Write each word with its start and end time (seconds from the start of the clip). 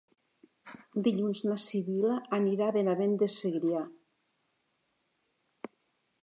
Dilluns 1.07 1.41
na 1.49 1.57
Sibil·la 1.63 2.15
anirà 2.37 2.71
a 2.73 2.75
Benavent 2.79 3.13
de 3.25 3.29
Segrià. 3.35 3.83